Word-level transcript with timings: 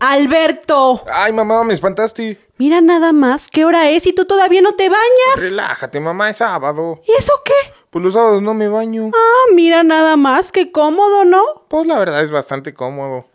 Alberto, 0.00 1.02
Ay, 1.12 1.32
mamá, 1.32 1.64
me 1.64 1.72
espantaste. 1.74 2.38
mira 2.58 2.80
nada 2.80 3.12
más, 3.12 3.48
¿qué 3.50 3.64
hora 3.64 3.90
es 3.90 4.06
y 4.06 4.12
tú 4.12 4.24
todavía 4.26 4.60
no 4.60 4.74
te 4.74 4.88
bañas? 4.88 5.36
Relájate, 5.36 6.00
mamá, 6.00 6.30
es 6.30 6.36
sábado. 6.38 7.00
¿Y 7.06 7.12
eso 7.12 7.32
qué? 7.44 7.52
Pues 7.90 8.04
los 8.04 8.12
sábados 8.14 8.42
no 8.42 8.52
me 8.54 8.68
baño. 8.68 9.10
Ah, 9.14 9.52
mira 9.54 9.82
nada 9.82 10.16
más, 10.16 10.52
qué 10.52 10.70
cómodo, 10.70 11.24
¿no? 11.24 11.42
Pues 11.68 11.86
la 11.86 11.98
verdad 11.98 12.22
es 12.22 12.30
bastante 12.30 12.74
cómodo. 12.74 13.26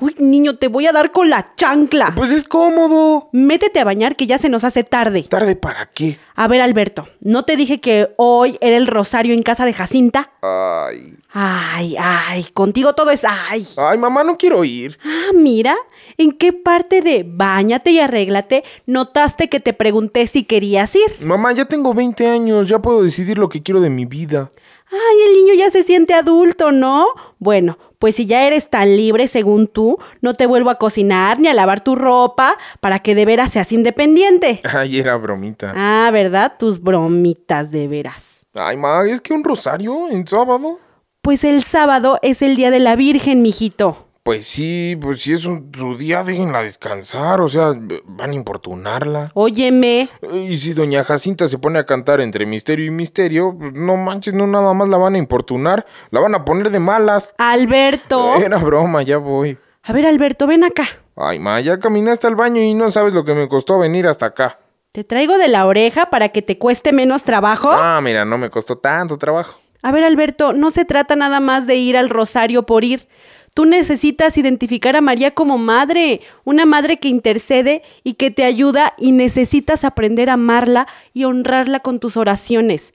Uy, 0.00 0.14
niño, 0.18 0.56
te 0.56 0.68
voy 0.68 0.86
a 0.86 0.92
dar 0.92 1.12
con 1.12 1.28
la 1.28 1.54
chancla. 1.56 2.14
Pues 2.16 2.30
es 2.30 2.44
cómodo. 2.44 3.28
Métete 3.32 3.80
a 3.80 3.84
bañar 3.84 4.16
que 4.16 4.26
ya 4.26 4.38
se 4.38 4.48
nos 4.48 4.64
hace 4.64 4.82
tarde. 4.82 5.24
¿Tarde 5.24 5.56
para 5.56 5.90
qué? 5.92 6.18
A 6.34 6.48
ver, 6.48 6.62
Alberto, 6.62 7.06
¿no 7.20 7.44
te 7.44 7.56
dije 7.56 7.80
que 7.80 8.14
hoy 8.16 8.56
era 8.62 8.78
el 8.78 8.86
rosario 8.86 9.34
en 9.34 9.42
casa 9.42 9.66
de 9.66 9.74
Jacinta? 9.74 10.32
Ay. 10.40 11.14
Ay, 11.32 11.96
ay, 11.98 12.44
contigo 12.54 12.94
todo 12.94 13.10
es 13.10 13.24
ay. 13.24 13.66
Ay, 13.76 13.98
mamá, 13.98 14.24
no 14.24 14.38
quiero 14.38 14.64
ir. 14.64 14.98
Ah, 15.04 15.32
mira, 15.34 15.76
¿en 16.16 16.32
qué 16.32 16.54
parte 16.54 17.02
de 17.02 17.24
bañate 17.28 17.90
y 17.90 18.00
arréglate 18.00 18.64
notaste 18.86 19.48
que 19.50 19.60
te 19.60 19.74
pregunté 19.74 20.26
si 20.26 20.44
querías 20.44 20.94
ir? 20.96 21.24
Mamá, 21.26 21.52
ya 21.52 21.66
tengo 21.66 21.92
20 21.92 22.26
años, 22.26 22.68
ya 22.68 22.80
puedo 22.80 23.02
decidir 23.02 23.36
lo 23.36 23.50
que 23.50 23.62
quiero 23.62 23.80
de 23.80 23.90
mi 23.90 24.06
vida. 24.06 24.50
Ay, 24.90 25.22
el 25.28 25.34
niño 25.34 25.54
ya 25.54 25.70
se 25.70 25.84
siente 25.84 26.14
adulto, 26.14 26.72
¿no? 26.72 27.06
Bueno, 27.38 27.78
pues 28.00 28.16
si 28.16 28.24
ya 28.24 28.46
eres 28.46 28.70
tan 28.70 28.96
libre 28.96 29.28
según 29.28 29.68
tú, 29.68 29.98
no 30.22 30.32
te 30.32 30.46
vuelvo 30.46 30.70
a 30.70 30.78
cocinar 30.78 31.38
ni 31.38 31.48
a 31.48 31.54
lavar 31.54 31.82
tu 31.82 31.94
ropa 31.94 32.56
para 32.80 32.98
que 32.98 33.14
de 33.14 33.26
veras 33.26 33.52
seas 33.52 33.70
independiente. 33.72 34.62
Ay, 34.74 34.98
era 34.98 35.14
bromita. 35.16 35.74
Ah, 35.76 36.10
¿verdad? 36.10 36.54
Tus 36.58 36.80
bromitas 36.80 37.70
de 37.70 37.86
veras. 37.86 38.46
Ay, 38.54 38.78
ma, 38.78 39.04
¿es 39.06 39.20
que 39.20 39.34
un 39.34 39.44
rosario 39.44 40.08
en 40.08 40.26
sábado? 40.26 40.80
Pues 41.20 41.44
el 41.44 41.62
sábado 41.62 42.18
es 42.22 42.40
el 42.40 42.56
día 42.56 42.70
de 42.70 42.80
la 42.80 42.96
Virgen, 42.96 43.42
mijito. 43.42 44.09
Pues 44.30 44.46
sí, 44.46 44.96
pues 45.00 45.22
si 45.22 45.32
es 45.32 45.44
un- 45.44 45.72
su 45.76 45.96
día, 45.96 46.22
déjenla 46.22 46.62
descansar, 46.62 47.40
o 47.40 47.48
sea, 47.48 47.72
van 48.04 48.30
a 48.30 48.34
importunarla. 48.36 49.32
Óyeme, 49.34 50.08
Y 50.32 50.56
si 50.56 50.72
doña 50.72 51.02
Jacinta 51.02 51.48
se 51.48 51.58
pone 51.58 51.80
a 51.80 51.84
cantar 51.84 52.20
entre 52.20 52.46
misterio 52.46 52.86
y 52.86 52.90
misterio, 52.92 53.56
pues, 53.58 53.72
no 53.72 53.96
manches, 53.96 54.32
no 54.32 54.46
nada 54.46 54.72
más 54.72 54.88
la 54.88 54.98
van 54.98 55.16
a 55.16 55.18
importunar, 55.18 55.84
la 56.12 56.20
van 56.20 56.36
a 56.36 56.44
poner 56.44 56.70
de 56.70 56.78
malas. 56.78 57.34
Alberto. 57.38 58.36
Era 58.36 58.58
broma, 58.58 59.02
ya 59.02 59.16
voy. 59.16 59.58
A 59.82 59.92
ver, 59.92 60.06
Alberto, 60.06 60.46
ven 60.46 60.62
acá. 60.62 60.84
Ay, 61.16 61.40
ma, 61.40 61.60
ya 61.60 61.80
caminaste 61.80 62.28
al 62.28 62.36
baño 62.36 62.60
y 62.62 62.72
no 62.72 62.92
sabes 62.92 63.12
lo 63.12 63.24
que 63.24 63.34
me 63.34 63.48
costó 63.48 63.80
venir 63.80 64.06
hasta 64.06 64.26
acá. 64.26 64.60
Te 64.92 65.02
traigo 65.02 65.38
de 65.38 65.48
la 65.48 65.66
oreja 65.66 66.08
para 66.08 66.28
que 66.28 66.40
te 66.40 66.56
cueste 66.56 66.92
menos 66.92 67.24
trabajo. 67.24 67.68
Ah, 67.72 67.98
mira, 68.00 68.24
no 68.24 68.38
me 68.38 68.48
costó 68.48 68.78
tanto 68.78 69.18
trabajo. 69.18 69.58
A 69.82 69.92
ver, 69.92 70.04
Alberto, 70.04 70.52
no 70.52 70.70
se 70.70 70.84
trata 70.84 71.16
nada 71.16 71.40
más 71.40 71.66
de 71.66 71.76
ir 71.76 71.96
al 71.96 72.10
rosario 72.10 72.64
por 72.66 72.84
ir. 72.84 73.08
Tú 73.54 73.64
necesitas 73.64 74.38
identificar 74.38 74.96
a 74.96 75.00
María 75.00 75.32
como 75.32 75.58
madre, 75.58 76.20
una 76.44 76.66
madre 76.66 76.98
que 76.98 77.08
intercede 77.08 77.82
y 78.04 78.14
que 78.14 78.30
te 78.30 78.44
ayuda 78.44 78.94
y 78.96 79.12
necesitas 79.12 79.84
aprender 79.84 80.30
a 80.30 80.34
amarla 80.34 80.86
y 81.12 81.24
honrarla 81.24 81.80
con 81.80 81.98
tus 81.98 82.16
oraciones. 82.16 82.94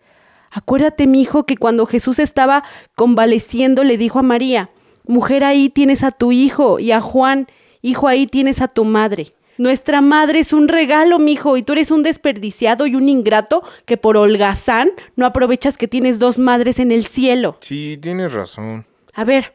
Acuérdate, 0.52 1.08
mi 1.08 1.22
hijo, 1.22 1.46
que 1.46 1.58
cuando 1.58 1.86
Jesús 1.86 2.20
estaba 2.20 2.64
convaleciendo 2.96 3.84
le 3.84 3.98
dijo 3.98 4.20
a 4.20 4.24
María, 4.24 4.70
mujer 5.06 5.44
ahí 5.44 5.70
tienes 5.70 6.04
a 6.04 6.12
tu 6.12 6.32
hijo 6.32 6.80
y 6.80 6.92
a 6.94 7.02
Juan, 7.02 7.48
hijo 7.82 8.08
ahí 8.08 8.26
tienes 8.26 8.62
a 8.62 8.70
tu 8.70 8.86
madre. 8.86 9.34
Nuestra 9.58 10.02
madre 10.02 10.40
es 10.40 10.52
un 10.52 10.68
regalo, 10.68 11.18
mijo, 11.20 11.56
y 11.56 11.64
tú 11.64 11.74
eres 11.74 11.92
un 11.92 12.04
desperdiciado 12.04 12.88
y 12.88 12.96
un 12.96 13.08
ingrato 13.08 13.64
que 13.86 13.96
por 13.98 14.18
holgazán 14.18 14.90
no 15.16 15.26
aprovechas 15.26 15.78
que 15.78 15.88
tienes 15.88 16.20
dos 16.20 16.40
madres 16.40 16.80
en 16.80 16.92
el 16.92 17.06
cielo. 17.06 17.58
Sí, 17.62 17.98
tienes 18.02 18.34
razón. 18.34 18.86
A 19.14 19.24
ver, 19.24 19.54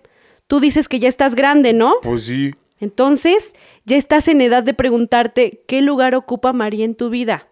tú 0.51 0.59
dices 0.59 0.89
que 0.89 0.99
ya 0.99 1.09
estás 1.09 1.37
grande, 1.37 1.73
¿no? 1.73 1.95
Pues 2.03 2.25
sí. 2.25 2.51
Entonces, 2.81 3.55
ya 3.85 3.97
estás 3.97 4.27
en 4.27 4.41
edad 4.41 4.65
de 4.65 4.75
preguntarte 4.75 5.63
qué 5.69 5.81
lugar 5.81 6.17
ocupa 6.17 6.53
María 6.53 6.85
en 6.85 6.97
tu 6.97 7.09
vida. 7.09 7.47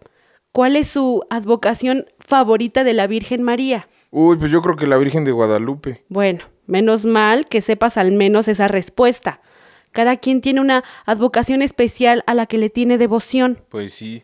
¿Cuál 0.51 0.75
es 0.75 0.89
su 0.89 1.23
advocación 1.29 2.07
favorita 2.19 2.83
de 2.83 2.93
la 2.93 3.07
Virgen 3.07 3.41
María? 3.41 3.87
Uy, 4.11 4.35
pues 4.35 4.51
yo 4.51 4.61
creo 4.61 4.75
que 4.75 4.85
la 4.85 4.97
Virgen 4.97 5.23
de 5.23 5.31
Guadalupe. 5.31 6.03
Bueno, 6.09 6.43
menos 6.67 7.05
mal 7.05 7.47
que 7.47 7.61
sepas 7.61 7.95
al 7.95 8.11
menos 8.11 8.49
esa 8.49 8.67
respuesta. 8.67 9.39
Cada 9.91 10.17
quien 10.17 10.41
tiene 10.41 10.59
una 10.59 10.83
advocación 11.05 11.61
especial 11.61 12.25
a 12.27 12.33
la 12.33 12.47
que 12.47 12.57
le 12.57 12.69
tiene 12.69 12.97
devoción. 12.97 13.61
Pues 13.69 13.93
sí. 13.93 14.23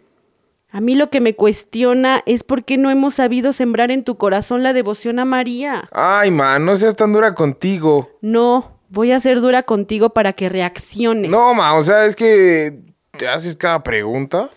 A 0.75 0.81
mí 0.81 0.95
lo 0.95 1.09
que 1.09 1.21
me 1.21 1.37
cuestiona 1.37 2.21
es 2.25 2.43
por 2.43 2.65
qué 2.65 2.77
no 2.77 2.89
hemos 2.89 3.13
sabido 3.13 3.53
sembrar 3.53 3.91
en 3.91 4.03
tu 4.03 4.17
corazón 4.17 4.61
la 4.61 4.73
devoción 4.73 5.19
a 5.19 5.23
María. 5.23 5.87
Ay, 5.93 6.31
ma, 6.31 6.59
no 6.59 6.75
seas 6.75 6.97
tan 6.97 7.13
dura 7.13 7.33
contigo. 7.33 8.09
No, 8.19 8.81
voy 8.89 9.13
a 9.13 9.21
ser 9.21 9.39
dura 9.39 9.63
contigo 9.63 10.09
para 10.09 10.33
que 10.33 10.49
reacciones. 10.49 11.31
No, 11.31 11.53
ma, 11.53 11.75
o 11.75 11.83
sea, 11.83 12.03
es 12.03 12.17
que 12.17 12.77
te 13.17 13.25
haces 13.25 13.55
cada 13.55 13.83
pregunta. 13.83 14.49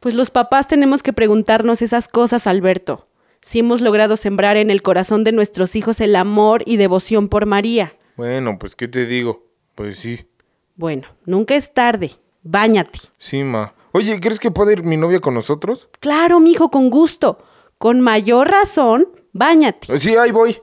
Pues 0.00 0.14
los 0.14 0.30
papás 0.30 0.66
tenemos 0.66 1.02
que 1.02 1.12
preguntarnos 1.12 1.82
esas 1.82 2.08
cosas, 2.08 2.46
Alberto. 2.46 3.04
Si 3.42 3.58
hemos 3.58 3.82
logrado 3.82 4.16
sembrar 4.16 4.56
en 4.56 4.70
el 4.70 4.80
corazón 4.80 5.24
de 5.24 5.32
nuestros 5.32 5.76
hijos 5.76 6.00
el 6.00 6.16
amor 6.16 6.62
y 6.64 6.78
devoción 6.78 7.28
por 7.28 7.44
María. 7.44 7.92
Bueno, 8.16 8.58
pues, 8.58 8.76
¿qué 8.76 8.88
te 8.88 9.04
digo? 9.04 9.44
Pues 9.74 9.98
sí. 9.98 10.26
Bueno, 10.74 11.06
nunca 11.26 11.54
es 11.54 11.74
tarde. 11.74 12.12
Báñate. 12.42 12.98
Sí, 13.18 13.44
ma. 13.44 13.74
Oye, 13.96 14.20
¿crees 14.20 14.38
que 14.38 14.50
puede 14.50 14.74
ir 14.74 14.82
mi 14.82 14.98
novia 14.98 15.20
con 15.20 15.32
nosotros? 15.32 15.88
Claro, 16.00 16.38
mijo, 16.38 16.70
con 16.70 16.90
gusto. 16.90 17.38
Con 17.78 18.02
mayor 18.02 18.50
razón, 18.50 19.08
báñate. 19.32 19.98
Sí, 19.98 20.14
ahí 20.16 20.32
voy. 20.32 20.60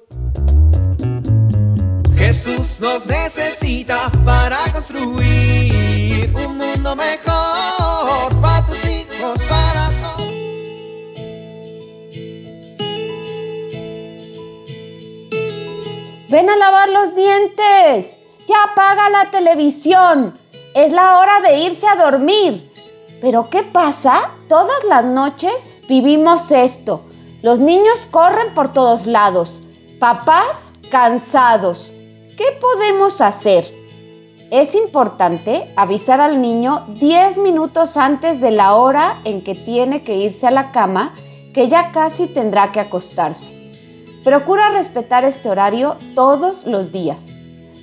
Jesús 2.16 2.80
nos 2.80 3.08
necesita 3.08 4.12
para 4.24 4.60
construir 4.72 6.30
un 6.46 6.60
mundo 6.60 6.96
mejor 6.96 8.40
para 8.40 8.68
tus 8.68 8.86
hijos, 8.86 9.42
para 9.50 9.90
todos. 9.90 10.28
Ven 16.30 16.52
a 16.52 16.56
lavar 16.56 16.90
los 16.90 17.16
dientes. 17.16 18.20
Ya 18.48 18.64
apaga 18.64 19.10
la 19.10 19.32
televisión. 19.32 20.38
Es 20.76 20.94
la 20.94 21.18
hora 21.18 21.40
de 21.42 21.58
irse 21.62 21.88
a 21.88 21.96
dormir. 21.96 22.73
Pero 23.24 23.50
¿qué 23.50 23.64
pasa? 23.64 24.32
Todas 24.50 24.84
las 24.84 25.06
noches 25.06 25.66
vivimos 25.88 26.52
esto. 26.52 27.04
Los 27.42 27.62
niños 27.62 28.06
corren 28.12 28.54
por 28.54 28.74
todos 28.74 29.06
lados. 29.06 29.64
Papás 29.98 30.74
cansados. 30.92 31.94
¿Qué 32.36 32.44
podemos 32.60 33.22
hacer? 33.22 33.66
Es 34.52 34.76
importante 34.76 35.72
avisar 35.78 36.20
al 36.20 36.42
niño 36.42 36.84
10 37.00 37.38
minutos 37.38 37.96
antes 37.96 38.42
de 38.42 38.52
la 38.52 38.76
hora 38.76 39.18
en 39.24 39.42
que 39.42 39.56
tiene 39.56 40.02
que 40.02 40.18
irse 40.18 40.48
a 40.48 40.52
la 40.52 40.74
cama, 40.74 41.16
que 41.54 41.70
ya 41.70 41.94
casi 41.94 42.28
tendrá 42.28 42.74
que 42.74 42.82
acostarse. 42.82 43.52
Procura 44.26 44.72
respetar 44.72 45.24
este 45.24 45.50
horario 45.50 45.96
todos 46.14 46.66
los 46.66 46.92
días. 46.92 47.22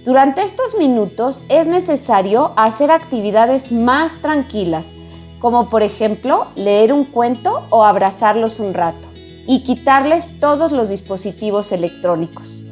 Durante 0.05 0.43
estos 0.43 0.75
minutos 0.77 1.41
es 1.49 1.67
necesario 1.67 2.53
hacer 2.57 2.91
actividades 2.91 3.73
más 3.73 4.21
tranquilas, 4.21 5.00
como 5.41 5.69
por 5.69 5.83
ejemplo 5.83 6.47
leer 6.55 6.93
un 6.93 7.05
cuento 7.05 7.67
o 7.71 7.85
abrazarlos 7.85 8.61
un 8.61 8.75
rato, 8.75 9.09
y 9.47 9.65
quitarles 9.65 10.39
todos 10.39 10.71
los 10.71 10.89
dispositivos 10.89 11.73
electrónicos. 11.73 12.65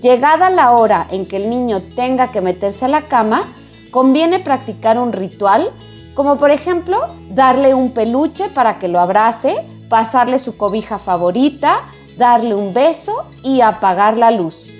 Llegada 0.00 0.48
la 0.50 0.72
hora 0.72 1.06
en 1.10 1.26
que 1.26 1.36
el 1.36 1.50
niño 1.50 1.82
tenga 1.94 2.32
que 2.32 2.40
meterse 2.40 2.86
a 2.86 2.88
la 2.88 3.02
cama, 3.02 3.52
conviene 3.90 4.40
practicar 4.40 4.98
un 4.98 5.12
ritual, 5.12 5.70
como 6.14 6.38
por 6.38 6.50
ejemplo 6.50 6.98
darle 7.30 7.74
un 7.74 7.92
peluche 7.92 8.48
para 8.48 8.78
que 8.78 8.88
lo 8.88 9.00
abrace, 9.00 9.56
pasarle 9.88 10.38
su 10.38 10.56
cobija 10.56 10.98
favorita, 10.98 11.80
darle 12.16 12.54
un 12.54 12.72
beso 12.72 13.26
y 13.42 13.60
apagar 13.60 14.16
la 14.16 14.30
luz. 14.30 14.70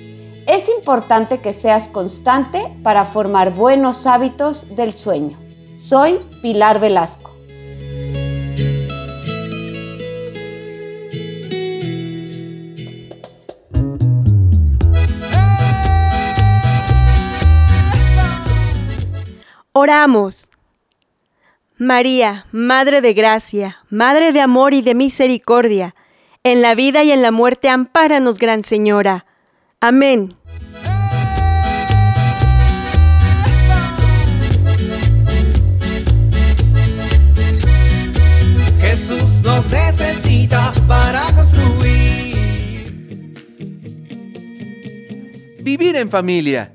Es 0.47 0.69
importante 0.69 1.41
que 1.41 1.55
seas 1.55 1.89
constante 1.89 2.73
para 2.83 3.05
formar 3.05 3.55
buenos 3.55 4.07
hábitos 4.07 4.75
del 4.75 4.95
sueño. 4.95 5.39
Soy 5.77 6.19
Pilar 6.43 6.81
Velasco. 6.81 7.32
Oramos. 19.83 20.49
María, 21.77 22.47
Madre 22.53 23.01
de 23.01 23.15
Gracia, 23.15 23.79
Madre 23.91 24.31
de 24.31 24.41
Amor 24.41 24.75
y 24.75 24.81
de 24.81 24.95
Misericordia, 24.95 25.97
en 26.45 26.63
la 26.63 26.77
vida 26.77 27.03
y 27.03 27.11
en 27.11 27.21
la 27.21 27.33
muerte 27.33 27.69
ampáranos, 27.69 28.39
Gran 28.39 28.63
Señora. 28.63 29.27
Amén. 29.81 30.37
Jesús 38.81 39.43
nos 39.43 39.69
necesita 39.69 40.73
para 40.87 41.23
construir. 41.35 42.37
Vivir 45.61 45.97
en 45.97 46.09
familia. 46.09 46.73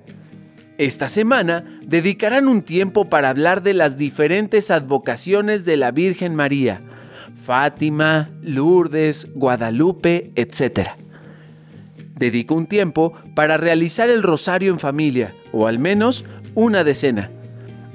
Esta 0.77 1.07
semana 1.07 1.76
dedicarán 1.87 2.49
un 2.49 2.61
tiempo 2.63 3.09
para 3.09 3.29
hablar 3.29 3.63
de 3.63 3.73
las 3.73 3.97
diferentes 3.97 4.69
advocaciones 4.71 5.63
de 5.63 5.77
la 5.77 5.91
Virgen 5.91 6.35
María, 6.35 6.81
Fátima, 7.45 8.29
Lourdes, 8.41 9.27
Guadalupe, 9.33 10.31
etc. 10.35 10.89
Dedico 12.15 12.55
un 12.55 12.67
tiempo 12.67 13.13
para 13.33 13.55
realizar 13.55 14.09
el 14.09 14.21
rosario 14.21 14.73
en 14.73 14.79
familia, 14.79 15.33
o 15.53 15.65
al 15.65 15.79
menos 15.79 16.25
una 16.55 16.83
decena. 16.83 17.31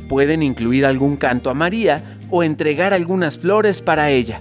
Pueden 0.08 0.42
incluir 0.42 0.86
algún 0.86 1.16
canto 1.16 1.50
a 1.50 1.54
María 1.54 2.18
o 2.30 2.42
entregar 2.42 2.94
algunas 2.94 3.36
flores 3.36 3.82
para 3.82 4.10
ella. 4.10 4.40